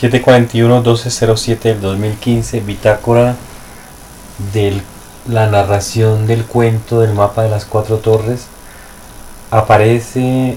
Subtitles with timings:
[0.00, 3.34] 741-1207 del 2015, bitácora
[4.52, 4.80] de
[5.26, 8.46] la narración del cuento del mapa de las cuatro torres,
[9.50, 10.56] aparece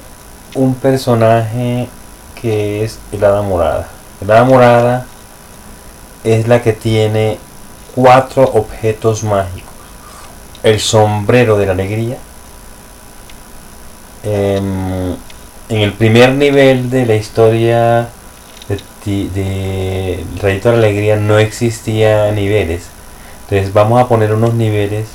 [0.54, 1.90] un personaje
[2.40, 3.90] que es el hada morada.
[4.22, 5.06] El hada morada
[6.24, 7.40] es la que tiene
[7.96, 9.74] cuatro objetos mágicos.
[10.62, 12.18] El sombrero de la alegría.
[14.24, 15.14] Em,
[15.70, 18.10] en el primer nivel de la historia
[19.06, 22.84] de, Rayito de la Alegría no existía niveles.
[23.44, 25.08] Entonces vamos a poner unos niveles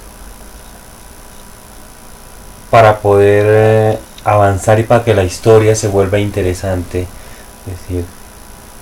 [2.70, 7.06] para poder eh, avanzar y para que la historia se vuelva interesante.
[7.66, 8.05] Es decir,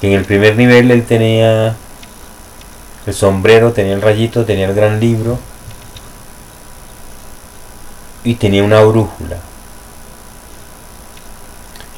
[0.01, 1.77] que en el primer nivel él tenía
[3.07, 5.39] el sombrero, tenía el rayito, tenía el gran libro
[8.25, 9.37] y tenía una brújula.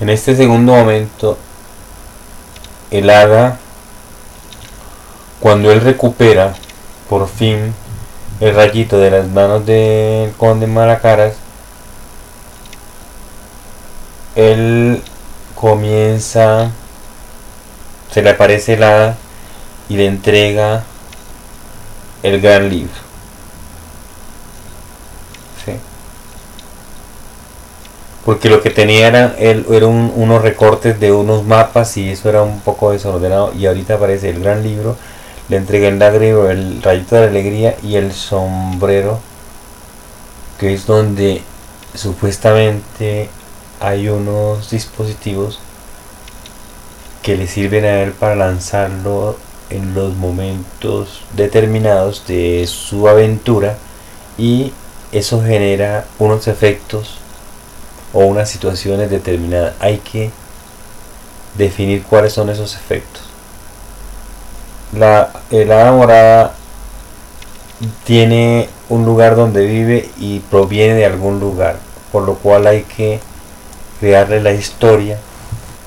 [0.01, 1.38] En este segundo momento,
[2.91, 3.59] el hada,
[5.41, 6.55] cuando él recupera
[7.09, 7.74] por fin
[8.41, 11.35] el rayito de las manos del conde Malacaras,
[14.35, 15.02] él
[15.55, 16.71] comienza,
[18.10, 19.16] se le aparece el hada
[19.88, 20.85] y le entrega
[22.23, 22.93] el gran libro.
[25.65, 25.73] ¿Sí?
[28.27, 32.43] Porque lo que tenía era, él, eran unos recortes de unos mapas y eso era
[32.43, 33.52] un poco desordenado.
[33.57, 34.96] Y ahorita aparece el gran libro,
[35.49, 39.21] le entrega el lágrimo, el rayito de la alegría y el sombrero,
[40.59, 41.41] que es donde
[41.95, 43.30] supuestamente
[43.79, 45.60] hay unos dispositivos
[47.23, 49.37] que le sirven a él para lanzarlo
[49.71, 53.79] en los momentos determinados de su aventura
[54.37, 54.73] y
[55.13, 57.19] eso genera unos efectos
[58.12, 59.74] o unas situaciones determinadas.
[59.80, 60.30] Hay que
[61.57, 63.23] definir cuáles son esos efectos.
[64.93, 66.54] La helada morada
[68.04, 71.78] tiene un lugar donde vive y proviene de algún lugar,
[72.12, 73.20] por lo cual hay que
[74.00, 75.19] crearle la historia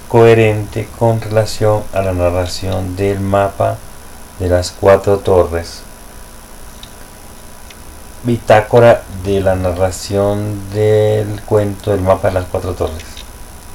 [0.07, 3.77] coherente con relación a la narración del mapa
[4.39, 5.83] de las cuatro torres.
[8.24, 13.06] Bitácora de la narración del cuento del mapa de las cuatro torres.